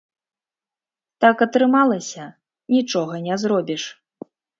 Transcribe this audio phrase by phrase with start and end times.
[1.25, 2.25] Так атрымалася,
[2.77, 3.83] нічога не зробіш.